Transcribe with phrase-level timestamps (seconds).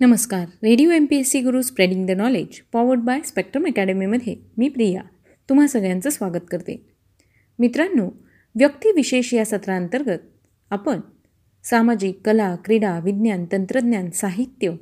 [0.00, 0.42] नमस्कार.
[0.42, 5.02] Radio M P S C guru spreading the knowledge powered by Spectrum अकॅडमीमध्ये मी प्रिया
[5.48, 6.86] तुम्हा सगळ्यांचं स्वागत करते.
[7.58, 8.10] मित्रांनो
[8.54, 10.18] व्यक्तिविशेष या सत्रांतर्गत
[10.70, 11.00] आपण
[11.64, 14.72] सामाजिक कला क्रीडा विज्ञान तंत्रज्ञान साहित्य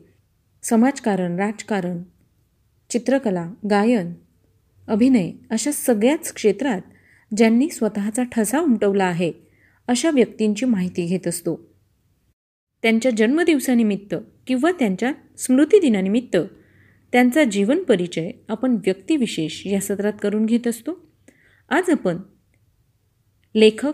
[0.63, 2.03] समाजकारण राजकारण
[2.91, 4.13] चित्रकला गायन
[4.89, 6.81] अभिनय अशा सगळ्याच क्षेत्रात
[7.37, 9.33] ज्यांनी स्वतःचा ठसा उमटवला आहे
[9.89, 11.75] अशा व्यक्तींची माहिती घेत असतो.
[12.83, 14.15] त्यांच्या जन्मदिवसानिमित्त
[14.47, 16.37] किंवा त्यांच्या स्मृतिदिनानिमित्त
[17.13, 21.13] त्यांचा जीवन परिचय आपण व्यक्तिविशेष या सत्रात करून घेत असतो.
[21.69, 22.17] आज आपण
[23.55, 23.93] लेखक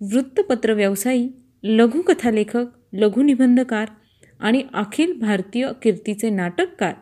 [0.00, 1.28] वृत्तपत्र व्यवसायी
[1.62, 3.88] लघुकथा लेखक लघुनिबंधकार
[4.38, 6.94] आणि अखिल भारतीय कीर्तीचे नाटककार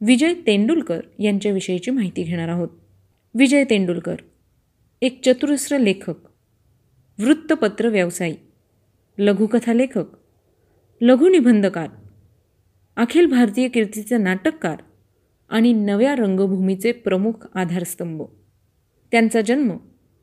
[0.00, 2.68] विजय तेंडुलकर यांच्याविषयीची माहिती घेणार आहोत.
[3.34, 4.16] विजय तेंडुलकर
[5.02, 6.14] एक चतुरस्र लेखक
[7.18, 8.36] वृत्तपत्र व्यवसायी
[9.18, 10.19] लघुकथा लेखक
[11.02, 11.88] लघुनिबंधकार
[12.96, 14.76] अखिल भारतीय कीर्तीचे नाटककार
[15.48, 18.22] आणि नव्या रंगभूमीचे प्रमुख आधारस्तंभ.
[19.12, 19.70] त्यांचा जन्म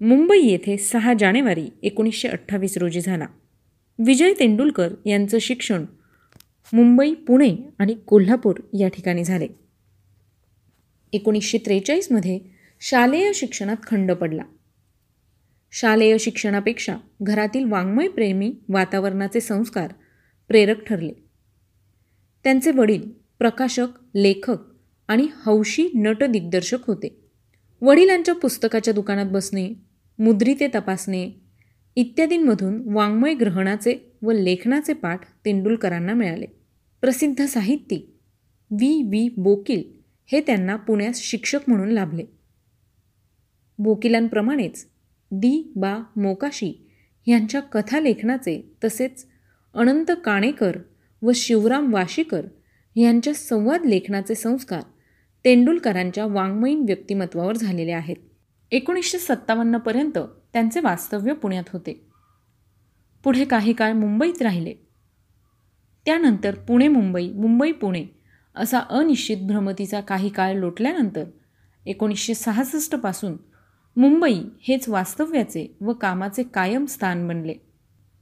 [0.02, 3.26] मुंबई येथे सहा जानेवारी एकोणीसशे अठ्ठावीस रोजी झाला.
[4.06, 5.86] विजय तेंडुलकर यांचं शिक्षण
[6.74, 9.48] मुंबई पुणे आणि कोल्हापूर या ठिकाणी झाले.
[11.14, 12.40] एकोणीसशे त्रेचाळीसमध्ये
[12.82, 14.44] शालेय शिक्षणात खंड पडला.
[15.72, 19.94] शालेय शिक्षणापेक्षा घरातील वाङ्मयप्रेमी वातावरणाचे संस्कार
[20.48, 21.14] प्रेरक ठरले.
[22.44, 23.10] त्यांचे वडील
[23.40, 24.58] प्रकाशक लेखक
[25.08, 27.26] आणि हौशी नट दिग्दर्शक होते.
[27.82, 29.70] वडिलांच्या पुस्तकाच्या दुकानात बसणे
[30.20, 31.32] मुद्रिते तपासणे
[31.96, 36.46] इत्यादींमधून वाङ्मय ग्रहणाचे व लेखनाचे पाठ तेंडुलकरांना मिळाले.
[37.02, 38.18] प्रसिद्ध साहित्यिक
[38.72, 39.84] वी वी बोकील
[40.26, 42.26] हे त्यांना पुण्यास शिक्षक म्हणून लाभले.
[43.80, 44.88] बोकिलांप्रमाणेच
[45.32, 46.04] दी बा.
[46.16, 46.90] मोकाशी
[47.28, 49.28] यांच्या कथालेखनाचे तसेच
[49.78, 50.78] अनंत काणेकर
[51.22, 52.42] व शिवराम वाशीकर
[52.96, 54.82] यांच्या संवाद लेखनाचे संस्कार
[55.46, 58.16] तेंडुलकरांच्या वाङ्मयीन व्यक्तिमत्वावर झालेले आहेत.
[58.72, 60.18] एकोणीसशे सत्तावन्नपर्यंत
[60.54, 62.08] त्यांचे वास्तव्य पुण्यात होते.
[63.24, 64.74] पुढे काही काळ मुंबईत राहिले.
[66.06, 68.06] त्यानंतर पुणे मुंबई मुंबई पुणे
[68.56, 71.24] असा अनिश्चित भ्रमतीचा काही काळ लोटल्यानंतर
[71.86, 73.38] एकोणीसशे सहासष्टपासून
[73.98, 77.54] मुंबई हेच वास्तव्याचे व कामाचे कायम स्थान बनले.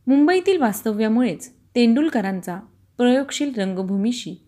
[0.07, 2.59] मुंबईतील वास्तव्यामुळेच तेंडुलकरांचा
[2.97, 4.47] प्रयोगशील रंगभूमीशी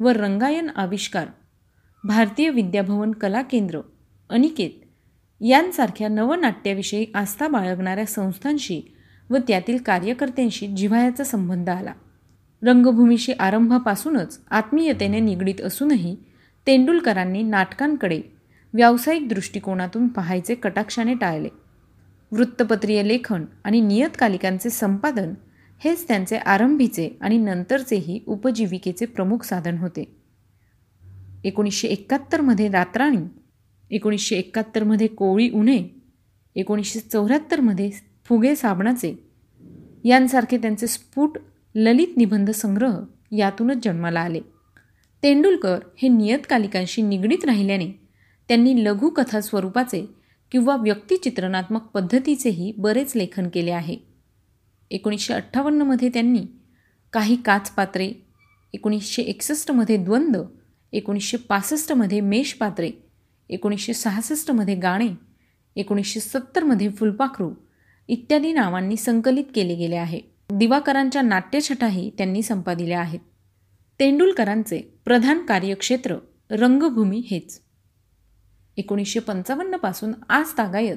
[0.00, 1.26] व रंगायन आविष्कार
[2.04, 3.80] भारतीय विद्याभवन कला केंद्र
[4.30, 4.70] अनिकेत
[5.40, 8.82] यांसारख्या नवनाट्याविषयी आस्था बाळगणाऱ्या संस्थांशी
[9.30, 11.92] व त्यातील कार्यकर्त्यांशी जिव्हाळ्याचा संबंध आला.
[12.62, 16.16] रंगभूमीशी आरंभापासूनच आत्मीयतेने निगडीत असूनही
[16.66, 18.20] तेंडुलकरांनी नाटकांकडे
[18.74, 21.48] व्यावसायिक दृष्टिकोनातून पाहायचे कटाक्षाने टाळले.
[22.32, 25.34] वृत्तपत्रीय लेखन आणि नियतकालिकांचे संपादन
[25.84, 30.16] हेच त्यांचे आरंभीचे आणि नंतरचेही उपजीविकेचे प्रमुख साधन होते.
[31.44, 33.20] एकोणीसशे एकाहत्तरमध्ये रात्राणी
[33.90, 35.88] एकोणीसशे एकाहत्तरमध्ये कोळी उन्हे
[36.56, 37.90] एकोणीसशे चौऱ्याहत्तरमध्ये
[38.24, 39.14] फुगे साबणाचे
[40.04, 41.38] यांसारखे त्यांचे स्फुट
[41.74, 42.98] ललित निबंध संग्रह
[43.32, 44.40] यातूनच जन्माला आले.
[45.22, 47.90] तेंडुलकर हे नियतकालिकांशी निगडीत राहिल्याने
[48.48, 50.17] त्यांनी लघुकथा स्वरूपाचे
[50.52, 53.96] किंवा व्यक्तिचित्रणात्मक पद्धतीचेही बरेच लेखन केले आहे.
[54.90, 56.42] एकोणीसशे अठ्ठावन्नमध्ये त्यांनी
[57.12, 58.12] काही काचपात्रे
[58.72, 60.42] एकोणीसशे एकसष्टमध्ये द्वंद्व
[60.92, 62.90] एकोणीसशे पासष्टमध्ये मेषपात्रे
[63.48, 65.08] एकोणीसशे सहासष्टमध्ये गाणे
[65.76, 67.50] एकोणीसशे सत्तरमध्ये फुलपाखरू
[68.08, 70.20] इत्यादी नावांनी संकलित केले गेले आहे.
[70.50, 73.20] दिवाकरांच्या नाट्यछटाही त्यांनी संपादिल्या आहेत.
[74.00, 76.16] तेंडुलकरांचे प्रधान कार्यक्षेत्र
[76.50, 77.60] रंगभूमी हेच.
[78.78, 80.96] एकोणीसशे पंचावन्नपासून आज तागायत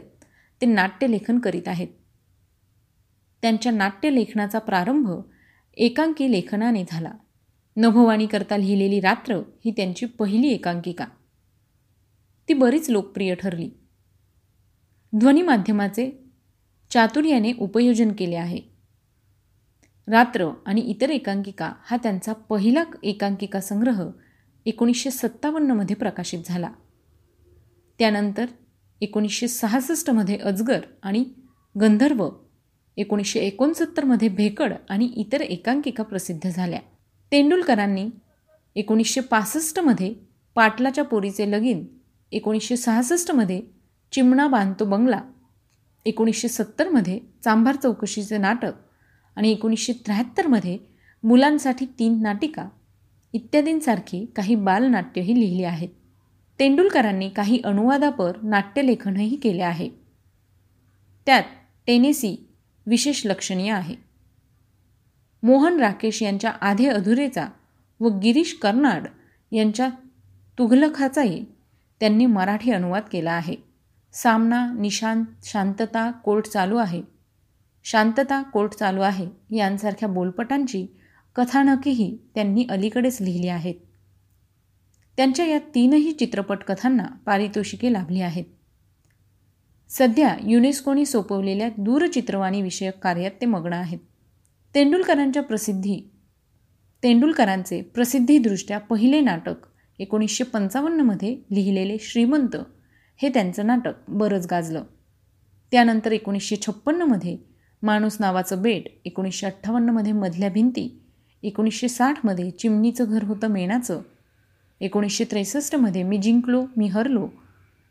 [0.62, 1.88] ते नाट्यलेखन करीत आहेत.
[3.42, 5.10] त्यांच्या नाट्यलेखनाचा प्रारंभ
[5.74, 7.12] एकांकी लेखनाने झाला.
[7.78, 11.06] नभोवाणीकरता लिहिलेली रात्र ही त्यांची पहिली एकांकिका.
[12.50, 13.70] ती बरीच लोकप्रिय ठरली.
[15.18, 16.24] ध्वनीमाध्यमाचे
[16.90, 18.62] चातुर्याने उपयोजन केले आहे.
[20.08, 24.10] रात्र आणि इतर एकांकिका हा त्यांचा पहिला एकांकिका संग्रह
[24.66, 26.72] एकोणीसशे सत्तावन्नमध्ये प्रकाशित झाला.
[28.02, 28.46] त्यानंतर
[29.02, 31.24] एकोणीसशे सहासष्टमध्ये अजगर आणि
[31.82, 32.30] गंधर्व
[32.98, 36.80] एकोणीसशे एकोणसत्तरमध्ये भेकड आणि इतर एकांकिका प्रसिद्ध झाल्या.
[37.32, 38.10] तेंडुलकरांनी
[38.76, 40.14] एकोणीसशे पासष्टमध्ये
[40.56, 41.86] पाटलाच्या पोरीचे लगीन
[42.32, 43.62] एकोणीसशे सहासष्टमध्ये
[44.12, 45.22] चिमणा बांधतो बंगला
[46.06, 48.74] एकोणीसशे सत्तरमध्ये चांभार चौकशीचे नाटक
[49.36, 50.78] आणि एकोणीसशे त्र्याहत्तरमध्ये
[51.24, 52.70] मुलांसाठी तीन नाटिका
[53.34, 55.90] इत्यादींसारखी काही बालनाट्यही लिहिली आहेत.
[56.62, 59.90] तेंडुलकरांनी काही अनुवादापर नाट्यलेखनही केले आहे.
[61.26, 61.44] त्यात
[61.88, 62.50] टेनेसी
[62.86, 63.96] विशेष लक्षणीय आहे.
[65.44, 67.48] मोहन राकेश यांच्या आधे अधुरेचा
[68.00, 69.08] व गिरीश कर्नाड
[69.52, 69.90] यांच्या
[70.58, 71.46] तुघलखाचाही
[72.00, 73.56] त्यांनी मराठी अनुवाद केला आहे.
[74.14, 77.02] सामना निशांत शांतता कोर्ट चालू आहे.
[77.84, 80.88] शांतता कोर्ट चालू आहे यांसारख्या बोलपटांची
[81.36, 83.76] कथानकेही त्यांनी अलीकडेच लिहिली आहेत.
[85.18, 88.46] त्यांच्या या तीनही चित्रपट कथांना पारितोषिके लाभली आहेत.
[89.90, 94.00] सध्या युनेस्कोनी सोपवलेल्या दूरचित्रवाणी विषयक कार्यात ते मग्न आहेत.
[94.76, 96.12] तेंडुलकरांच्या प्रसिद्धी
[97.04, 99.56] तेंडुलकरांचे प्रसिद्धीदृष्ट्या पहिले नाटक
[100.00, 102.56] एकोणीसशे पंचावन्नमध्ये लिहिलेले श्रीमंत
[103.22, 104.84] हे त्यांचं नाटक बरंच गाजलं.
[105.72, 107.38] त्यानंतर एकोणीसशे छप्पन्नमध्ये
[107.82, 111.02] माणूस नावाचं बेट एकोणीसशे अठ्ठावन्नमध्ये मधल्या भिंती
[111.44, 114.02] एकोणीसशे साठमध्ये चिमणीचं घर होतं मेणाचं
[114.82, 117.28] एकोणीसशे त्रेसष्टमध्ये मी जिंकलो मी हरलो.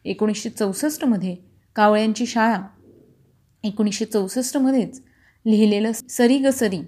[0.05, 1.37] एकोणीसशे चौसष्टमध्ये
[1.77, 2.61] कावळ्यांची शाळा.
[3.63, 5.03] एकोणीसशे चौसष्टमध्येच
[5.47, 6.81] लिहिलेलं सरी ग सरी.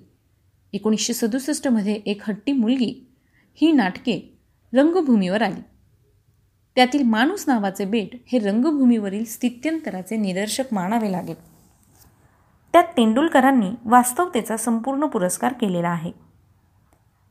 [0.73, 3.09] एकोणीसशे सदुसष्टमध्ये एक हट्टी मुलगी
[3.55, 4.39] ही नाटके
[4.75, 5.61] रंगभूमीवर आली.
[6.75, 11.37] त्यातील माणूस नावाचे बेट हे रंगभूमीवरील स्थित्यंतराचे निदर्शक मानावे लागेल.
[12.73, 16.13] त्यात तेंडुलकरांनी वास्तवतेचा संपूर्ण पुरस्कार केलेला आहे.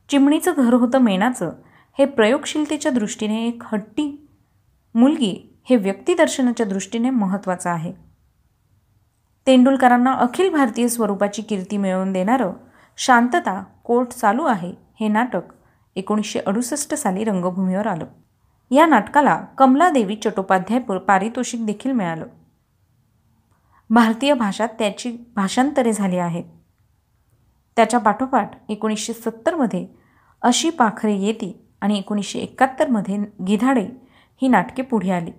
[0.08, 1.52] चिमणीचं घर होतं मेणाचं
[1.98, 4.28] हे प्रयोगशीलतेच्या दृष्टीने एक हट्टी.
[4.94, 7.92] मुलगी हे व्यक्तिदर्शनाच्या दृष्टीने महत्त्वाचं आहे.
[9.46, 12.52] तेंडुलकरांना अखिल भारतीय स्वरूपाची कीर्ती मिळवून देणारं
[12.96, 15.40] शांतता कोर्ट चालू आहे हे नाटक
[15.96, 18.06] एकोणीसशे अडुसष्ट साली रंगभूमीवर आलं.
[18.70, 22.26] या नाटकाला कमलादेवी चट्टोपाध्याय पारितोषिक देखील मिळालं.
[23.90, 26.44] भारतीय भाषात त्याची भाषांतरे झाली आहेत.
[27.76, 29.86] त्याच्या पाठोपाठ एकोणीसशे सत्तरमध्ये
[30.42, 33.86] अशी पाखरे येती आणि एकोणीसशे एकाहत्तरमध्ये गिधाडे
[34.42, 35.30] ही नाटके पुढे आली.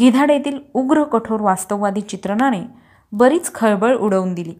[0.00, 2.60] गिधाडेतील उग्र कठोर वास्तववादी चित्रणाने
[3.12, 4.54] बरीच खळबळ उडवून दिली.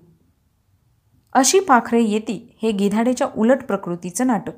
[1.33, 4.53] अशी पाखरे येती हे गिधाडेच्या उलट प्रकृतीचं नाटक.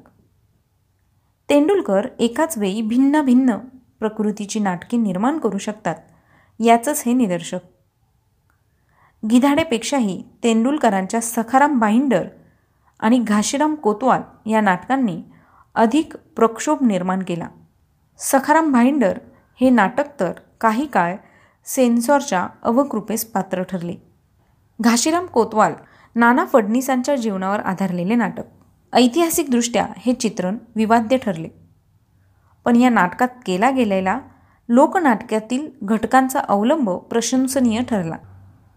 [1.48, 3.56] तेंडुलकर एकाच वेळी भिन्न भिन्न
[3.98, 5.94] प्रकृतीची नाटके निर्माण करू शकतात
[6.60, 7.60] याचंच हे निदर्शक.
[9.30, 12.28] गिधाडेपेक्षाही तेंडुलकरांच्या सखाराम बाइंडर
[13.00, 15.22] आणि घाशीराम कोतवाल या नाटकांनी
[15.74, 17.48] अधिक प्रक्षोभ निर्माण केला.
[18.18, 19.18] सखाराम भाईंडर
[19.60, 21.16] हे नाटक तर काही काळ
[21.64, 23.94] सेन्सॉरच्या अवकृपेस पात्र ठरले.
[24.80, 25.72] घाशीराम कोतवाल
[26.14, 28.42] नाना फडणीसांच्या जीवनावर आधारलेले नाटक.
[28.92, 31.48] ऐतिहासिकदृष्ट्या हे चित्रण विवाद्य ठरले.
[32.64, 34.20] पण या नाटकात केला गेलेला
[34.68, 38.16] लोकनाटकातील घटकांचा अवलंब प्रशंसनीय ठरला.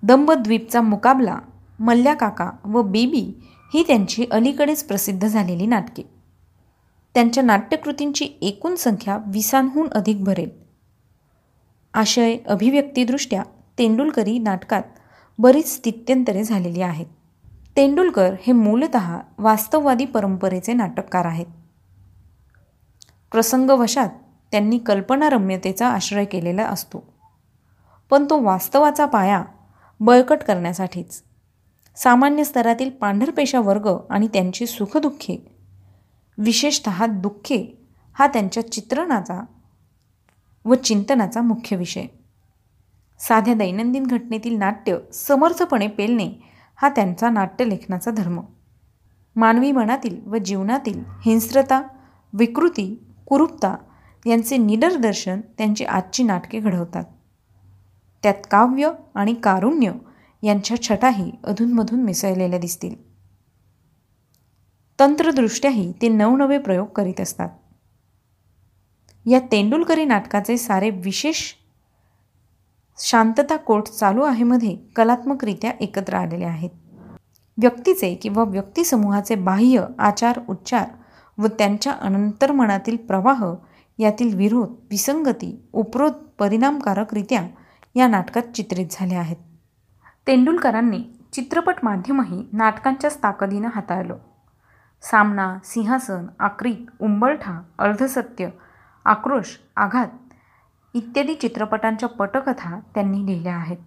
[0.04, 1.38] दंबद्वीपचा मुकाबला
[1.80, 3.42] मल्ल्याकाका व बेबी
[3.74, 6.23] ही त्यांची अलीकडेच प्रसिद्ध झालेली नाटके.
[7.14, 10.50] त्यांच्या नाट्यकृतींची एकूण संख्या विसांहून अधिक भरेल.
[11.94, 13.44] आशय अभिव्यक्तीदृष्ट्या
[13.78, 14.84] तेंडुलकरी नाटकात
[15.40, 17.06] बरीच स्थित्यंतरे झालेली आहेत.
[17.76, 18.98] तेंडुलकर हे मूलत
[19.38, 21.46] वास्तववादी परंपरेचे नाटककार आहेत.
[23.32, 24.10] प्रसंगवशात
[24.52, 27.14] त्यांनी कल्पनारम्यतेचा आश्रय केलेला असतो.
[28.10, 29.44] पण तो वास्तवाचा पाया
[30.00, 31.24] बळकट करण्यासाठीच.
[31.96, 35.53] सामान्य स्तरातील पांढरपेशा वर्ग आणि त्यांची सुखदुःखे
[36.38, 39.42] विशेषत दुःखे हा त्यांच्या चित्रणाचा
[40.66, 42.06] व चिंतनाचा मुख्य विषय.
[43.20, 46.32] साध्या दैनंदिन घटनेतील नाट्य समर्थपणे पेलणे
[46.76, 48.42] हा त्यांचा नाट्यलेखनाचा धर्म.
[49.36, 51.82] मानवी मनातील व जीवनातील हिंस्रता
[52.34, 53.76] विकृती कुरूपता
[54.26, 57.04] यांचे निदर्दर्शन त्यांची आजची नाटके घडवतात.
[58.24, 59.92] त्यात काव्य आणि कारुण्य
[60.44, 63.13] यांच्या छटाही अधूनमधून मिसळलेल्या दिसतील.
[65.00, 67.50] तंत्रदृष्ट्याही ते नवनवे प्रयोग करीत असतात.
[69.26, 71.54] या तेंडुलकरी नाटकाचे सारे विशेष
[73.00, 76.70] शांतता कोट चालू आहे मध्ये कलात्मकरित्या एकत्र आलेले आहेत.
[77.58, 80.90] व्यक्तीचे किंवा व्यक्तिसमूहाचे बाह्य आचार उच्चार
[81.38, 83.54] व त्यांच्या अनंतर्मनातील प्रवाह
[83.98, 87.48] यातील विरोध विसंगती उपरोध परिणामकारकरित्या
[87.96, 89.38] या नाटकात चित्रित झाले आहेत.
[90.28, 91.00] तेंडुलकरांनी
[91.34, 94.18] चित्रपट माध्यमही नाटकांच्याच ताकदीनं हाताळलं.
[95.04, 98.50] सामना सिंहासन आक्रीत उंबरठा अर्धसत्य
[99.06, 100.08] आक्रोश आघात
[100.94, 103.78] इत्यादी चित्रपटांच्या पटकथा त्यांनी लिहिल्या आहेत.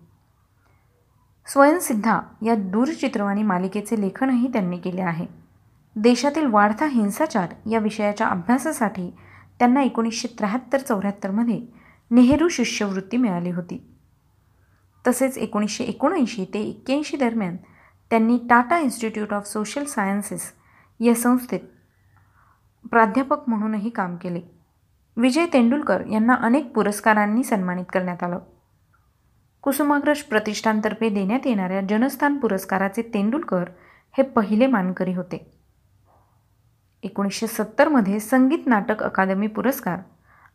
[1.47, 5.27] स्वयंसिद्धा या दूरचित्रवाणी मालिकेचे लेखनही त्यांनी केले आहे.
[5.97, 9.11] देशातील वाढता हिंसाचार या विषयाच्या अभ्यासासाठी
[9.59, 11.61] त्यांना एकोणीसशे त्र्याहत्तर चौऱ्याहत्तरमध्ये
[12.11, 13.97] नेहरू शिष्यवृत्ती मिळाली होती.
[15.07, 17.57] तसेच एकोणीसशे एकोणऐंशी ते एक्क्याऐंशी दरम्यान
[18.11, 20.53] त्यांनी Tata institute of social sciences
[21.01, 21.61] या संस्थेत
[22.91, 24.41] प्राध्यापक म्हणूनही काम केले.
[25.17, 28.39] विजय तेंडुलकर यांना अनेक पुरस्कारांनी सन्मानित करण्यात आलं.
[29.63, 33.65] कुसुमाग्रज प्रतिष्ठानतर्फे देण्यात येणाऱ्या जनस्थान पुरस्काराचे तेंडुलकर
[34.17, 35.59] हे पहिले मानकरी होते.
[37.03, 39.99] एकोणीसशे सत्तरमध्ये संगीत नाटक अकादमी पुरस्कार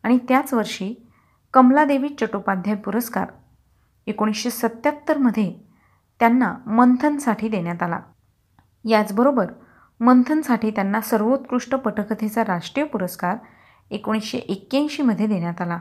[0.02, 1.08] आणि त्याच वर्षी
[1.54, 3.28] कमलादेवी चट्टोपाध्याय पुरस्कार
[4.06, 5.54] एकोणीसशे सत्याहत्तरमध्ये
[6.20, 8.00] त्यांना मंथनसाठी देण्यात आला.
[8.88, 9.52] याचबरोबर
[10.02, 13.36] मंथनसाठी त्यांना सर्वोत्कृष्ट पटकथेचा राष्ट्रीय पुरस्कार
[13.90, 15.78] एकोणीसशे एक्क्याऐंशीमध्ये देण्यात आला.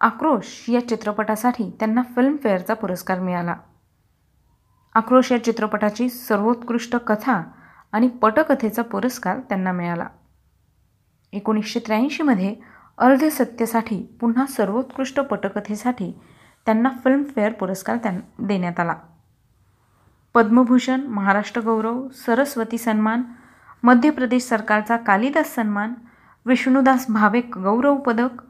[0.00, 3.56] आक्रोश या चित्रपटासाठी त्यांना फिल्मफेअरचा पुरस्कार मिळाला.
[4.94, 7.42] आक्रोश या चित्रपटाची सर्वोत्कृष्ट कथा
[7.92, 10.06] आणि पटकथेचा पुरस्कार त्यांना मिळाला.
[11.32, 12.54] एकोणीसशे त्र्याऐंशीमध्ये
[12.98, 16.18] अर्धसत्यसाठी पुन्हा सर्वोत्कृष्ट पटकथेसाठी
[16.66, 18.94] त्यांना फिल्मफेअर पुरस्कार त्यां देण्यात आला.
[20.36, 23.22] पद्मभूषण महाराष्ट्र गौरव सरस्वती सन्मान
[23.82, 25.94] मध्य प्रदेश सरकारचा कालिदास सन्मान
[26.46, 28.42] विष्णुदास भावे गौरव पदक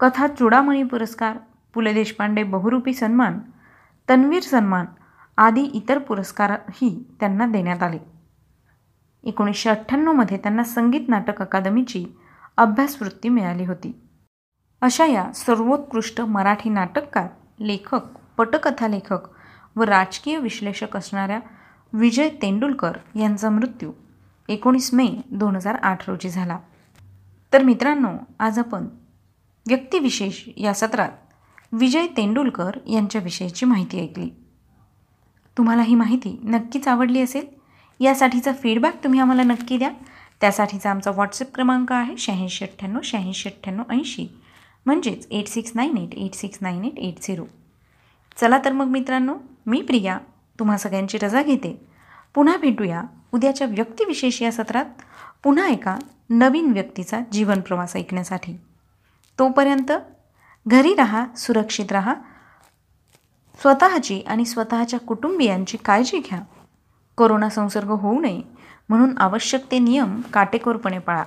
[0.00, 1.36] कथा चुडामणी पुरस्कार
[1.74, 3.38] पु ल देशपांडे बहुरूपी सन्मान
[4.08, 4.86] तन्वीर सन्मान
[5.36, 7.98] आदी इतर पुरस्कारही त्यांना देण्यात आले.
[9.24, 12.06] एकोणीसशे अठ्ठ्याण्णवमध्ये त्यांना संगीत नाटक अकादमीची
[12.56, 13.94] अभ्यासवृत्ती मिळाली होती.
[14.82, 17.28] अशा या सर्वोत्कृष्ट मराठी नाटककार
[17.60, 19.41] लेखक पटकथा लेखक
[19.76, 21.40] व राजकीय विश्लेषक असणाऱ्या
[21.92, 23.92] विजय तेंडुलकर यांचा मृत्यू
[24.48, 26.58] एकोणीस मे दोन हजार आठ रोजी झाला.
[27.52, 28.86] तर मित्रांनो आज आपण
[29.66, 31.08] व्यक्तिविशेष या सत्रात
[31.72, 34.30] विजय तेंडुलकर यांच्याविषयीची माहिती ऐकली.
[35.58, 37.46] तुम्हाला ही माहिती नक्कीच आवडली असेल.
[38.00, 39.90] यासाठीचा फीडबॅक तुम्ही आम्हाला नक्की द्या.
[40.40, 44.26] त्यासाठीचा आमचा व्हॉट्सअप क्रमांक आहे शहाऐंशी अठ्ठ्याण्णव शहाऐंशी अठ्ठ्याण्णव ऐंशी.
[44.86, 47.44] म्हणजेच eight six nine eight eight six nine eight eight zero
[48.36, 49.34] चला तर मग मित्रांनो
[49.66, 50.18] मी प्रिया
[50.58, 51.86] तुम्हा सगळ्यांची रजा घेते.
[52.34, 53.02] पुन्हा भेटूया
[53.32, 54.84] उद्याच्या व्यक्तिविशेष या सत्रात.
[55.44, 55.96] पुन्हा एका
[56.30, 58.52] नवीन व्यक्तीचा जीवन प्रवास ऐकण्यासाठी.
[59.38, 59.92] तोपर्यंत
[60.66, 62.14] घरी राहा सुरक्षित राहा.
[63.60, 66.40] स्वतःची आणि स्वतःच्या कुटुंबियांची काळजी घ्या.
[67.16, 68.40] कोरोना संसर्ग होऊ नये
[68.88, 71.24] म्हणून आवश्यक ते नियम काटेकोरपणे पाळा.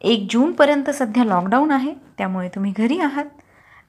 [0.00, 3.24] एक जूनपर्यंत सध्या लॉकडाऊन आहे त्यामुळे तुम्ही घरी आहात.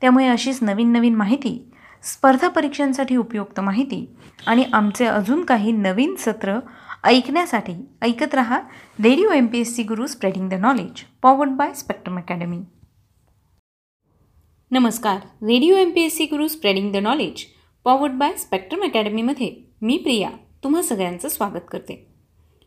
[0.02, 1.73] त्यामुळे अशीच नवीन नवीन माहिती
[2.04, 4.06] स्पर्धा परीक्षांसाठी उपयुक्त माहिती
[4.48, 6.60] आणि आमचे अजून काही नवीन सत्र
[7.04, 8.60] ऐकण्यासाठी ऐकत रहा
[9.04, 12.60] radio M P S C guru spreading the knowledge powered by Spectrum academy
[14.72, 17.46] नमस्कार radio M P S C guru spreading the knowledge
[17.86, 20.30] powered by Spectrum अकॅडमीमध्ये मी प्रिया
[20.64, 22.08] तुम्हा सगळ्यांचं स्वागत करते.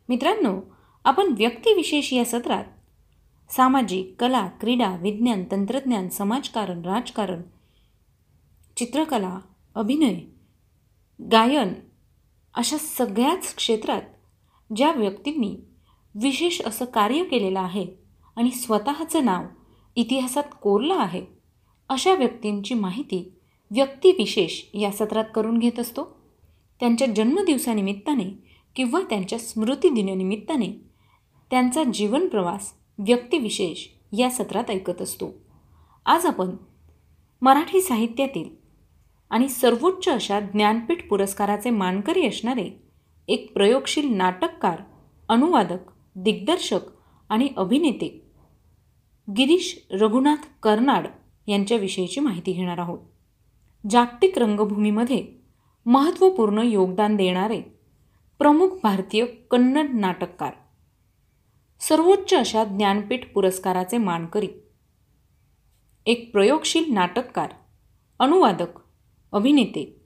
[0.08, 0.60] मित्रांनो
[1.04, 2.64] आपण व्यक्तिविशेष या सत्रात
[3.50, 7.42] सामाजिक कला क्रीडा विज्ञान तंत्रज्ञान समाजकारण राजकारण
[8.76, 9.38] चित्रकला
[9.74, 10.20] अभिनय
[11.32, 11.72] गायन
[12.54, 14.02] अशा सगळ्याच क्षेत्रात
[14.76, 15.56] ज्या व्यक्तींनी
[16.14, 17.86] विशेष असं कार्य केलेलं आहे
[18.36, 19.44] आणि स्वतःचं नाव
[19.96, 21.22] इतिहासात कोरलं आहे
[21.88, 23.32] अशा व्यक्तींची माहिती
[23.70, 26.20] व्यक्तिविशेष या सत्रात करून घेत असतो.
[26.80, 28.44] त्यांच्या जन्मदिवसानिमित्ताने
[28.76, 30.68] किंवा त्यांच्या स्मृतिदिनानिमित्ताने
[31.50, 33.86] त्यांचा जीवनप्रवास व्यक्तिविशेष
[34.18, 35.34] या सत्रात ऐकत असतो.
[36.06, 36.56] आज आपण
[37.42, 38.65] मराठी साहित्यातील
[39.30, 42.70] आणि सर्वोच्च अशा ज्ञानपीठ पुरस्काराचे मानकरी असणारे
[43.28, 44.82] एक प्रयोगशील नाटककार
[45.28, 46.80] अनुवादक दिग्दर्शक
[47.28, 48.08] आणि अभिनेते
[49.36, 51.06] गिरीश रघुनाथ कर्नाड
[51.46, 52.98] यांच्याविषयीची माहिती घेणार आहोत.
[53.90, 55.26] जागतिक रंगभूमीमध्ये
[55.86, 57.60] महत्त्वपूर्ण योगदान देणारे
[58.38, 60.52] प्रमुख भारतीय कन्नड नाटककार
[61.80, 64.48] सर्वोच्च अशा ज्ञानपीठ पुरस्काराचे मानकरी
[66.06, 67.50] एक प्रयोगशील नाटककार
[68.18, 68.85] अनुवादक
[69.36, 69.96] अभिनेते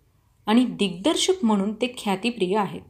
[0.46, 2.80] आणि दिग्दर्शक म्हणून ते ख्यातिप्रिय आहेत.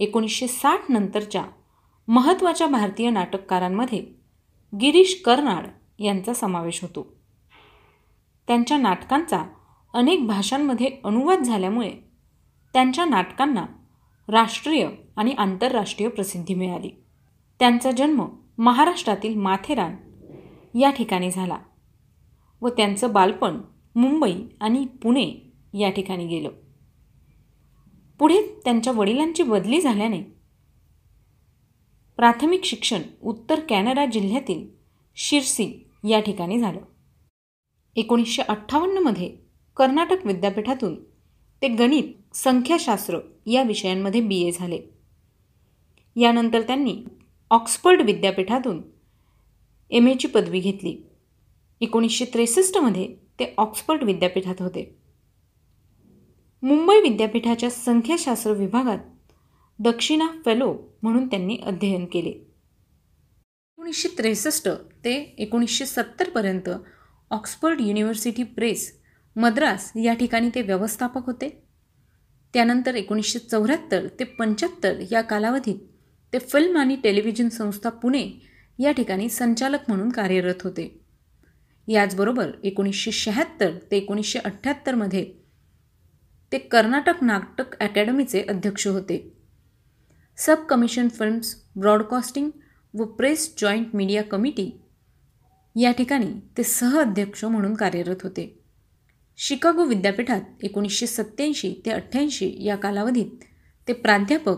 [0.00, 1.44] एकोणीसशे साठ नंतरच्या
[2.08, 4.00] महत्त्वाच्या भारतीय नाटककारांमध्ये
[4.80, 5.66] गिरीश कर्नाड
[5.98, 7.06] यांचा समावेश होतो.
[8.48, 9.42] त्यांच्या नाटकांचा
[9.94, 11.90] अनेक भाषांमध्ये अनुवाद झाल्यामुळे
[12.72, 13.66] त्यांच्या नाटकांना
[14.28, 16.90] राष्ट्रीय आणि आंतरराष्ट्रीय प्रसिद्धी मिळाली.
[17.58, 18.26] त्यांचा जन्म
[18.58, 19.96] महाराष्ट्रातील माथेरान
[20.78, 21.58] या ठिकाणी झाला
[22.62, 23.60] व त्यांचं बालपण
[23.96, 26.48] मुंबई आणि पुणे या ठिकाणी गेलं.
[28.18, 30.22] पुढे त्यांच्या वडिलांची बदली झाल्याने
[32.16, 34.66] प्राथमिक शिक्षण उत्तर कॅनडा जिल्ह्यातील
[35.16, 36.80] शिरसी या ठिकाणी झालं.
[37.96, 39.36] एकोणीसशे अठ्ठावन्नमध्ये
[39.76, 41.04] कर्नाटक विद्यापीठातून
[41.62, 44.80] ते गणित संख्याशास्त्र या विषयांमध्ये बी ए झाले.
[46.16, 46.96] यानंतर त्यांनी
[47.50, 48.82] ऑक्सफर्ड विद्यापीठातून
[49.90, 50.96] एम एची पदवी घेतली.
[51.80, 54.98] एकोणीसशे त्रेसष्टमध्ये ते ऑक्सफर्ड विद्यापीठात होते.
[56.62, 58.98] मुंबई विद्यापीठाच्या संख्याशास्त्र विभागात
[59.78, 62.30] दक्षिणा फेलो म्हणून त्यांनी अध्ययन केले.
[62.30, 64.68] एकोणीसशे त्रेसष्ट
[65.04, 66.70] ते एकोणीसशे सत्तरपर्यंत
[67.30, 69.00] ऑक्सफर्ड युनिव्हर्सिटी प्रेस
[69.36, 71.62] मद्रास या ठिकाणी ते व्यवस्थापक होते.
[72.54, 75.78] त्यानंतर एकोणीसशे चौऱ्याहत्तर ते पंच्याहत्तर या कालावधीत
[76.32, 78.28] ते फिल्म आणि टेलिव्हिजन संस्था पुणे
[78.78, 81.05] या ठिकाणी संचालक म्हणून कार्यरत होते.
[81.88, 85.32] याचबरोबर एकोणीसशे शहात्तर ते एकोणीसशे अठ्ठ्याहत्तरमध्ये
[86.52, 89.32] ते कर्नाटक नाटक अकॅडमीचे अध्यक्ष होते.
[90.36, 92.50] सब कमिशन फिल्म्स ब्रॉडकास्टिंग
[92.94, 94.80] व प्रेस जॉईंट मीडिया कमिटी
[95.76, 98.58] या ठिकाणी ते सहअध्यक्ष म्हणून कार्यरत होते.
[99.36, 103.44] शिकागो विद्यापीठात एकोणीसशे सत्त्याऐंशी ते अठ्ठ्याऐंशी या कालावधीत
[103.88, 104.56] ते प्राध्यापक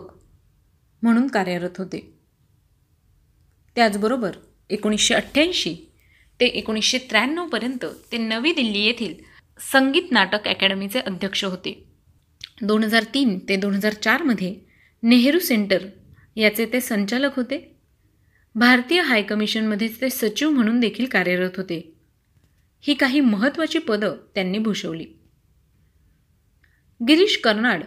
[1.01, 2.19] म्हणून कार्यरत होते.
[3.75, 4.31] त्याचबरोबर
[4.69, 5.88] एकोणीसशे अठ्ठ्याऐंशी
[6.39, 9.13] ते एकोणीसशे त्र्याण्णवपर्यंत ते नवी दिल्ली येथील
[9.71, 11.85] संगीत नाटक अकॅडमीचे अध्यक्ष होते.
[12.61, 14.55] दोन हजार तीन ते दोन हजार चारमध्ये
[15.03, 15.85] नेहरू सेंटर
[16.35, 17.75] याचे ते संचालक होते.
[18.55, 21.93] भारतीय हायकमिशनमध्ये ते सचिव म्हणून देखील कार्यरत होते.
[22.81, 25.05] ही काही महत्त्वाची पदं त्यांनी भूषवली.
[27.07, 27.83] गिरीश कर्नाड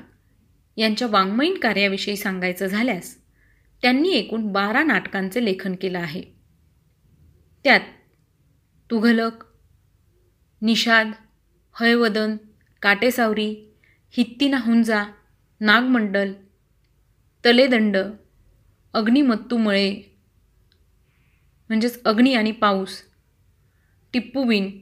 [0.76, 3.16] यांच्या वाङ्मयीन कार्याविषयी सांगायचं झाल्यास
[3.82, 6.22] त्यांनी एकूण बारा नाटकांचे लेखन केलं आहे.
[7.64, 7.80] त्यात
[8.92, 9.44] तुघलक
[10.62, 11.10] निषाद
[11.80, 12.36] हयवदन
[12.82, 13.72] काटेसावरी
[14.10, 15.04] हित्तिना हुंजा
[15.60, 16.32] नागमंडल
[17.44, 17.96] तलेदंड
[18.94, 19.94] अग्निमत्तूमळे
[21.68, 23.02] म्हणजेच अग्नी आणि पाऊस
[24.12, 24.80] टिप्पूविन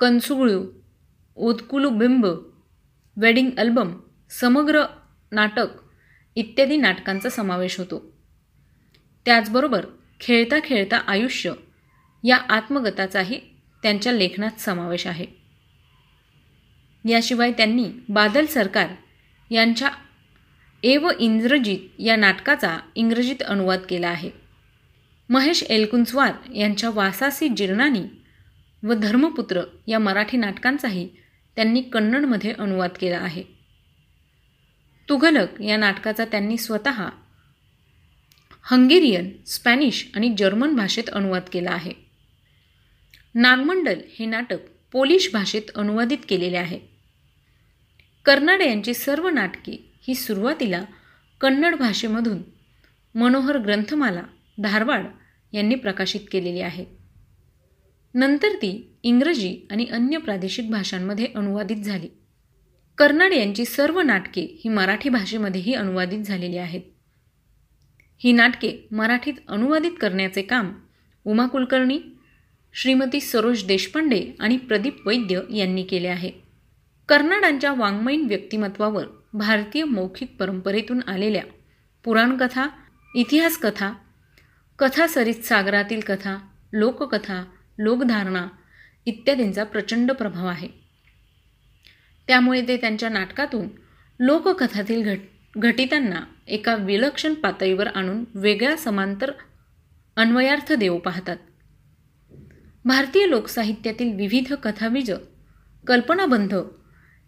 [0.00, 0.66] कनसुगळू
[1.36, 2.26] ओदकुलू बिंब
[3.16, 4.84] वेडिंग अल्बम समग्र
[5.32, 5.66] नाटक
[6.36, 8.12] इत्यादी नाटकांचा समावेश होतो.
[9.24, 9.86] त्याचबरोबर
[10.20, 11.52] खेळता खेळता आयुष्य
[12.24, 13.40] या आत्मगताचाही
[13.82, 15.26] त्यांच्या लेखनात समावेश आहे.
[17.08, 18.88] याशिवाय त्यांनी बादल सरकार
[19.50, 19.90] यांच्या
[20.82, 24.30] एव इंद्रजित या नाटकाचा इंग्रजीत अनुवाद केला आहे.
[25.28, 28.02] महेश एलकुंचवार यांच्या वासासी जीर्णानी
[28.82, 31.08] व धर्मपुत्र या मराठी नाटकांचाही
[31.56, 33.42] त्यांनी कन्नडमध्ये अनुवाद केला आहे.
[35.08, 37.08] तुघलक या नाटकाचा त्यांनी स्वतः
[38.62, 42.09] हंगेरियन स्पॅनिश आणि जर्मन भाषेत अनुवाद केला आहे.
[43.34, 44.58] नागमंडल हे नाटक
[44.92, 46.80] पोलिश भाषेत अनुवादित केलेले आहे.
[48.24, 50.84] कर्नाड यांची सर्व नाटके ही सुरुवातीला
[51.40, 52.42] कन्नड भाषेमधून
[53.14, 54.22] मनोहर ग्रंथमाला
[54.62, 55.06] धारवाड
[55.52, 56.84] यांनी प्रकाशित केलेली आहे.
[58.14, 62.08] नंतर ती इंग्रजी आणि अन्य प्रादेशिक भाषांमध्ये अनुवादित झाली.
[62.98, 66.80] कर्नाड यांची सर्व नाटके ही मराठी भाषेमध्येही अनुवादित झालेली आहेत.
[68.18, 70.72] ही नाटके मराठीत अनुवादित करण्याचे काम
[71.24, 71.98] उमा कुलकर्णी
[72.74, 76.30] श्रीमती सरोज देशपांडे आणि प्रदीप वैद्य यांनी केले आहे.
[77.08, 81.42] कर्नाडांच्या वाङ्मयीन व्यक्तिमत्वावर भारतीय मौखिक परंपरेतून आलेल्या
[82.04, 82.66] पुराणकथा
[83.14, 83.92] इतिहासकथा
[84.78, 86.36] कथा सरित सागरातील कथा
[86.72, 87.44] लोककथा
[87.78, 88.46] लोकधारणा
[89.06, 90.68] इत्यादींचा प्रचंड प्रभाव आहे.
[92.28, 93.68] त्यामुळे ते त्यांच्या नाटकातून
[94.20, 95.18] लोककथातील घट
[95.56, 99.32] घटितांना एका विलक्षण पातळीवर आणून वेगळा समांतर
[100.16, 101.36] अन्वयार्थ देऊ पाहतात.
[102.84, 105.10] भारतीय लोकसाहित्यातील विविध कथाबीज
[105.86, 106.54] कल्पनाबंध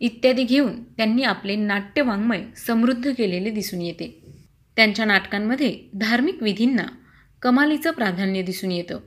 [0.00, 4.34] इत्यादी घेऊन त्यांनी आपले नाट्यवाङ्मय समृद्ध केलेले दिसून येते.
[4.76, 6.86] त्यांच्या नाटकांमध्ये धार्मिक विधींना
[7.42, 9.00] कमालीचं प्राधान्य दिसून येतं.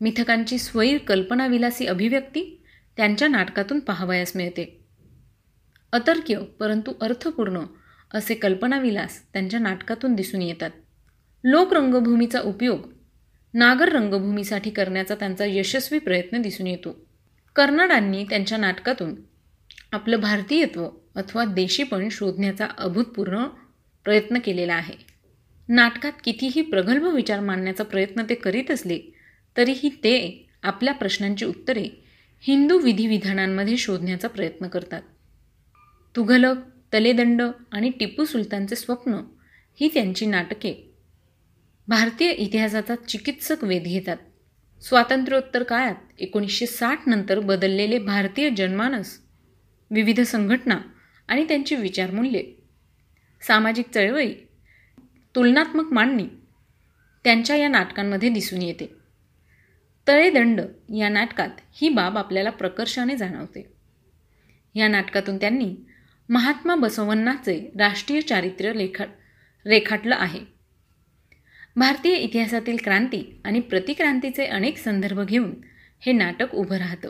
[0.00, 2.64] मिथकांची स्वैर कल्पनाविलासी अभिव्यक्ती
[2.96, 4.84] त्यांच्या नाटकातून पाहावयास मिळते.
[5.92, 7.60] अतर्क्य परंतु अर्थपूर्ण
[8.14, 10.70] असे कल्पनाविलास त्यांच्या नाटकातून दिसून येतात.
[11.44, 12.93] लोकरंगभूमीचा उपयोग
[13.54, 17.06] नागर रंगभूमीसाठी करण्याचा त्यांचा यशस्वी प्रयत्न दिसून येतो.
[17.56, 19.14] कर्नाडांनी त्यांच्या नाटकातून
[19.92, 23.44] आपलं भारतीयत्व अथवा देशीपण शोधण्याचा अभूतपूर्ण
[24.04, 24.94] प्रयत्न केलेला आहे.
[25.68, 29.00] नाटकात कितीही प्रगल्भ विचार मांडण्याचा प्रयत्न ते करीत असले
[29.56, 32.04] तरीही ते आपल्या प्रश्नांची उत्तरे
[32.40, 35.02] हिंदू विधिविधानांमध्ये शोधण्याचा प्रयत्न करतात.
[36.16, 36.56] तुघलक
[36.94, 39.14] तलेदंड आणि टिपू सुलतानचे स्वप्न
[39.80, 40.83] ही त्यांची नाटके
[41.88, 44.16] भारतीय इतिहासाचा चिकित्सक वेध घेतात.
[44.82, 49.18] स्वातंत्र्योत्तर काळात एकोणीसशे साठ नंतर बदललेले भारतीय जनमानस
[49.90, 50.78] विविध संघटना
[51.28, 52.54] आणि त्यांची विचारमूल्ये
[53.46, 54.34] सामाजिक चळवळी
[55.34, 56.26] तुलनात्मक मांडणी
[57.24, 58.94] त्यांच्या या नाटकांमध्ये दिसून येते.
[60.08, 60.60] तळेदंड
[60.96, 63.72] या नाटकात ही बाब आपल्याला प्रकर्षाने जाणवते.
[64.74, 65.76] या नाटकातून त्यांनी
[66.28, 69.04] महात्मा बसवन्नाचे राष्ट्रीय चारित्र्य लेखा
[69.66, 70.53] रेखाटलं आहे.
[71.76, 75.54] भारतीय इतिहासातील क्रांती आणि प्रतिक्रांतीचे अनेक संदर्भ घेऊन
[76.00, 77.08] हे नाटक उभं राहतं.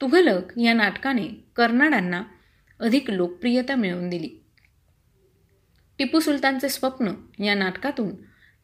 [0.00, 2.22] तुघलक या नाटकाने कर्नाडांना
[2.80, 4.28] अधिक लोकप्रियता मिळवून दिली.
[5.98, 7.12] टिपू सुलतानचे स्वप्न
[7.44, 8.10] या नाटकातून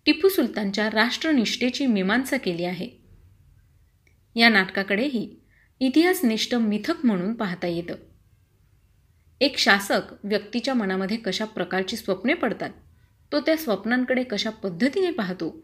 [0.06, 2.88] टिपू सुलतानच्या राष्ट्रनिष्ठेची मीमांसा केली आहे.
[4.36, 5.36] या नाटकाकडेही
[5.80, 7.94] इतिहासनिष्ठ मिथक म्हणून पाहता येतं.
[9.40, 12.70] एक शासक व्यक्तीच्या मनामध्ये कशा प्रकारची स्वप्ने पडतात
[13.32, 15.62] तो त्या स्वप्नांकडे कशा पद्धतीने पाहतो?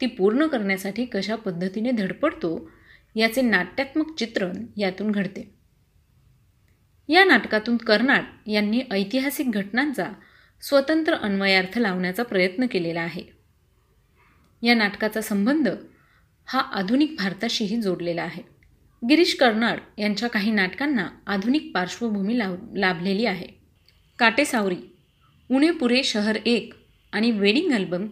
[0.00, 2.70] ती पूर्ण करण्यासाठी कशा पद्धतीने धडपडतो?
[3.16, 5.54] याचे नाट्यात्मक चित्रण यातून घडते.
[7.08, 10.12] या नाटकातून कर्नाड यांनी ऐतिहासिक घटनांचा
[10.62, 13.22] स्वतंत्र अन्वयार्थ लावण्याचा प्रयत्न केलेला आहे.
[14.62, 15.68] या नाटकाचा संबंध
[16.46, 18.42] हा आधुनिक भारताशीही जोडलेला आहे.
[19.08, 23.46] गिरीश कर्नाड यांच्या काही नाटकांना आधुनिक पार्श्वभूमी लाव लाभलेली आहे.
[24.18, 24.96] काटेसावरी
[25.50, 26.72] उणे पुरे शहर एक
[27.12, 28.06] आणि वेडिंग अल्बम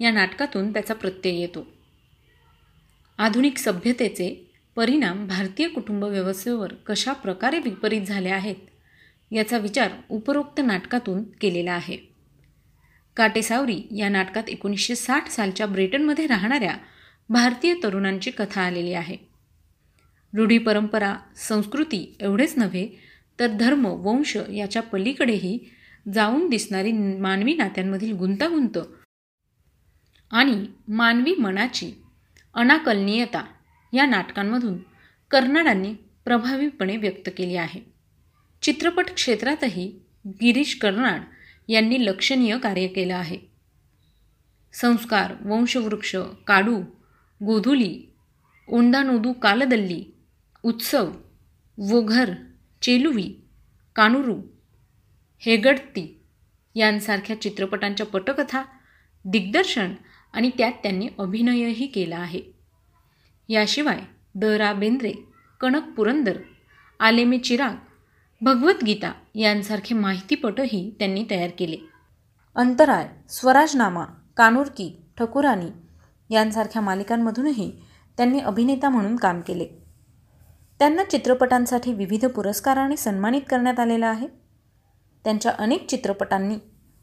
[0.00, 1.66] या नाटकातून त्याचा प्रत्यय येतो.
[3.18, 8.56] आधुनिक सभ्यतेचे परिणाम भारतीय कुटुंब व्यवस्थेवर कशा प्रकारे विपरीत झाले आहेत
[9.32, 11.96] याचा विचार उपरोक्त नाटकातून केलेला आहे.
[13.16, 16.76] काटेसावरी या नाटकात एकोणीसशे साठ सालच्या ब्रिटनमध्ये राहणाऱ्या
[17.28, 19.16] भारतीय तरुणांची कथा आलेली आहे.
[20.36, 22.88] रूढी परंपरा संस्कृती एवढेच नव्हे
[23.40, 25.58] तर धर्म वंश याच्या पलीकडेही
[26.14, 28.78] जाऊन दिसणारी मानवी नात्यांमधील गुंतागुंत.
[30.30, 31.92] आणि मानवी मनाची
[32.54, 33.46] अनाकलनीयता
[33.92, 34.78] या नाटकांमधून
[35.30, 37.80] कर्नाडांनी प्रभावीपणे व्यक्त केली आहे.
[38.62, 41.20] चित्रपट क्षेत्रातही गिरीश कर्नाड
[41.68, 43.38] यांनी लक्षणीय कार्य केलं आहे.
[44.72, 46.82] संस्कार वंशवृक्ष काडू
[47.44, 48.12] गोधुली
[48.68, 50.04] ओंदानोदू कालदल्ली
[50.62, 51.12] उत्सव
[51.78, 52.34] वोघर
[52.82, 53.40] चेलुवी
[53.96, 54.42] कानुरू
[55.40, 56.20] हेगडती
[56.74, 58.62] यांसारख्या चित्रपटांच्या पटकथा
[59.24, 59.94] दिग्दर्शन
[60.32, 62.40] आणि त्यात त्यांनी अभिनयही केला आहे.
[63.48, 64.00] याशिवाय
[64.34, 65.12] द रा बेंद्रे
[65.60, 66.38] कणक पुरंदर
[67.00, 67.74] आलेमे चिराग
[68.40, 71.76] भगवद्गीता यांसारखे माहितीपटही त्यांनी तयार केले.
[72.56, 74.04] अंतराय स्वराजनामा
[74.36, 75.70] कानुरकी ठकुरानी
[76.34, 77.72] यांसारख्या मालिकांमधूनही
[78.16, 79.66] त्यांनी अभिनेता म्हणून काम केले.
[80.78, 84.39] त्यांना चित्रपटांसाठी विविध पुरस्काराने सन्मानित करण्यात आलेलं आहे.
[85.24, 86.56] त्यांच्या अनेक चित्रपटांनी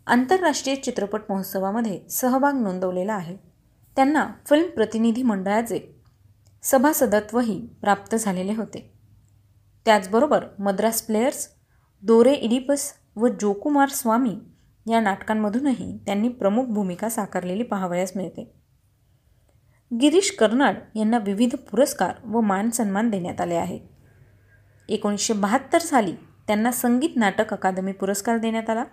[0.08, 3.38] आंतरराष्ट्रीय चित्रपट महोत्सवामध्ये सहभाग नोंदवलेला आहे.
[3.96, 6.02] त्यांना फिल्म प्रतिनिधी मंडळाचे
[6.64, 8.94] सभासदत्वही प्राप्त झालेले होते.
[9.86, 11.50] त्याचबरोबर मद्रास प्लेयर्स
[12.02, 14.38] दोरे इडिपस व जोकुमार स्वामी
[14.90, 18.54] या नाटकांमधूनही त्यांनी प्रमुख भूमिका साकारलेली पाहावयास मिळते.
[20.02, 23.82] गिरीश कर्नाड यांना विविध पुरस्कार व मान सन्मान देण्यात आले आहेत.
[24.90, 26.14] एकोणीसशे बहात्तर साली
[26.48, 28.84] त्यांना संगीत नाटक अकादमी पुरस्कार देण्यात आला.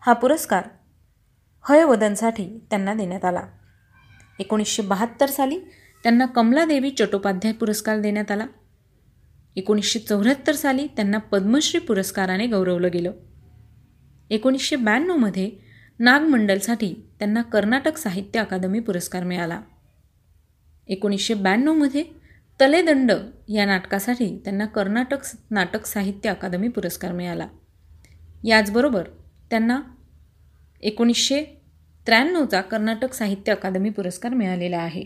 [0.00, 0.64] हा पुरस्कार
[1.68, 3.42] हयवदनसाठी त्यांना देण्यात आला.
[4.38, 5.58] एकोणीसशे बहात्तर साली
[6.02, 8.46] त्यांना कमलादेवी चट्टोपाध्याय पुरस्कार देण्यात आला.
[9.56, 13.12] एकोणीसशे चौऱ्याहत्तर साली त्यांना पद्मश्री पुरस्काराने गौरवलं गेलं.
[14.30, 15.50] एकोणीसशे ब्याण्णवमध्ये
[15.98, 19.60] नागमंडलसाठी त्यांना कर्नाटक साहित्य अकादमी पुरस्कार मिळाला.
[20.88, 22.23] एकोणीसशे ब्याण्णवमध्ये
[22.60, 23.12] तलेदंड
[23.48, 25.16] या नाटकासाठी त्यांना कर्नाटक
[25.50, 27.48] नाटक साहित्य अकादमी पुरस्कार मिळाला.
[28.44, 29.08] याचबरोबर
[29.50, 29.80] त्यांना
[30.80, 31.44] एकोणीसशे
[32.06, 35.04] त्र्याण्णवचा कर्नाटक साहित्य अकादमी पुरस्कार मिळालेला आहे.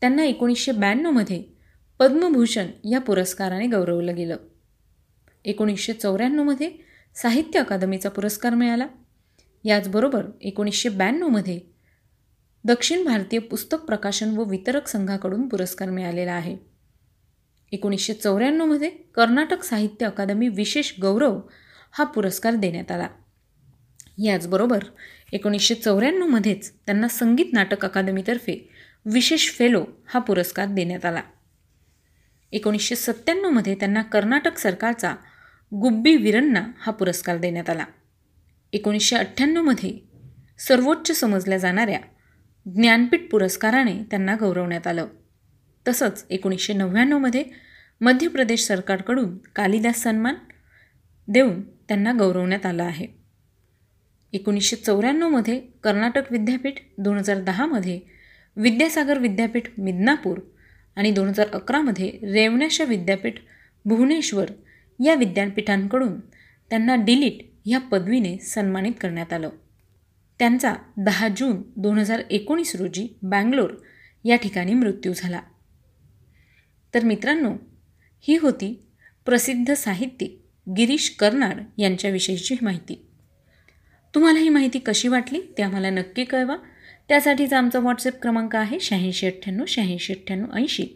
[0.00, 1.44] त्यांना एकोणीसशे ब्याण्णवमध्ये
[1.98, 4.36] पद्मभूषण या पुरस्काराने गौरवलं गेलं.
[5.44, 6.70] एकोणीसशे चौऱ्याण्णवमध्ये
[7.14, 8.86] साहित्य अकादमीचा पुरस्कार मिळाला.
[9.64, 11.75] याचबरोबर एकोणीसशे ब्याण्णवमध्ये
[12.66, 16.56] दक्षिण भारतीय पुस्तक प्रकाशन व वितरक संघाकडून पुरस्कार मिळालेला आहे.
[17.72, 21.40] एकोणीसशे चौऱ्याण्णवमध्ये कर्नाटक साहित्य अकादमी विशेष गौरव
[21.92, 23.08] हा पुरस्कार देण्यात आला.
[24.18, 24.78] याचबरोबर
[25.32, 28.70] एकोणीसशे चौऱ्याण्णवमध्येच त्यांना संगीत नाटक अकादमीतर्फे
[29.04, 31.22] विशेष फेलो हा पुरस्कार देण्यात आला.
[32.52, 35.14] एकोणीसशे सत्त्याण्णवमध्ये त्यांना कर्नाटक सरकारचा
[35.74, 37.84] गुब्बी विरन्ना हा पुरस्कार देण्यात आला.
[38.72, 39.98] एकोणीसशे अठ्ठ्याण्णवमध्ये
[40.58, 42.00] सर्वोच्च समजल्या जाणाऱ्या
[42.66, 45.06] ज्ञानपीठ पुरस्काराने त्यांना गौरवण्यात आलं.
[45.88, 47.44] तसंच एकोणीसशे नव्याण्णवमध्ये
[48.00, 50.34] मध्य प्रदेश सरकारकडून कालिदास सन्मान
[51.28, 53.06] देऊन त्यांना गौरवण्यात आलं आहे.
[54.32, 58.00] एकोणीसशे चौऱ्याण्णवमध्ये कर्नाटक विद्यापीठ दोन हजार दहामध्ये
[58.56, 60.38] विद्यासागर विद्यापीठ मिदनापूर
[60.96, 63.34] आणि दोन हजार अकरामध्ये रेवण्याशा विद्यापीठ
[63.84, 64.50] भुवनेश्वर
[65.04, 66.20] या विद्यापीठांकडून
[66.70, 69.48] त्यांना डिलीट ह्या पदवीने सन्मानित करण्यात आलं.
[70.38, 73.70] त्यांचा दहा जून दोन हजार एकोणीस रोजी बँगलोर
[74.24, 75.40] या ठिकाणी मृत्यू झाला.
[76.94, 77.52] तर मित्रांनो
[78.20, 78.86] ही होती
[79.24, 80.40] प्रसिद्ध साहित्यिक
[80.76, 83.06] गिरीश कर्नाड यांच्याविषयीची माहिती.
[84.14, 86.56] तुम्हाला ही माहिती कशी वाटली ते आम्हाला नक्की कळवा.
[87.08, 90.86] त्यासाठीचा आमचा व्हॉट्सअप क्रमांक आहे शहाऐंशी अठ्ठ्याण्णव शहाऐंशी अठ्ठ्याण्णव ऐंशी.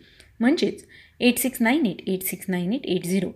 [0.41, 0.85] म्हणजेच
[1.21, 3.31] eight six nine eight eight six nine eight eight zero.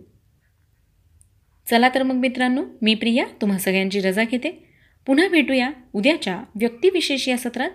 [1.69, 4.74] चला तर मग मित्रांनो मी प्रिया तुम्हा सगळ्यांची रजा घेते.
[5.05, 7.71] पुन्हा भेटूया उद्याच्या व्यक्तिविशेष या सत्रात.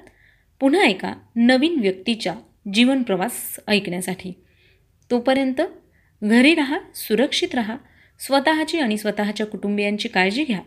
[0.60, 2.34] पुन्हा एका नवीन व्यक्तीच्या
[2.74, 4.32] जीवनप्रवास ऐकण्यासाठी.
[5.10, 5.60] तोपर्यंत
[6.22, 7.76] घरी राहा सुरक्षित राहा
[8.18, 10.60] स्वतःची आणि स्वतःच्या कुटुंबियांची काळजी घ्या.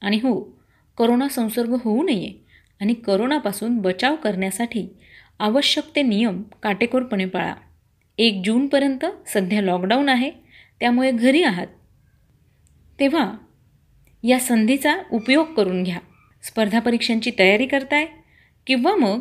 [0.00, 0.58] आणि हो
[0.98, 2.32] करोना संसर्ग होऊ नये
[2.80, 4.88] आणि करोनापासून बचाव करण्यासाठी
[5.38, 7.54] आवश्यक ते नियम काटेकोरपणे पाळा.
[8.18, 10.30] एक जूनपर्यंत सध्या लॉकडाऊन आहे
[10.80, 11.66] त्यामुळे घरी आहात.
[13.00, 13.32] तेव्हा
[14.22, 15.98] या संधीचा उपयोग करून घ्या.
[16.42, 18.06] स्पर्धा परीक्षांची तयारी करताय
[18.66, 19.20] किंवा मग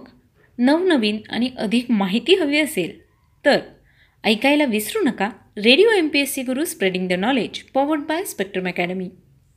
[0.57, 2.99] नवनवीन आणि अधिक माहिती हवी असेल
[3.45, 3.59] तर
[4.23, 5.29] ऐकायला विसरू नका.
[5.57, 9.09] Radio M P S C Guru spreading the knowledge powered by Spectrum Academy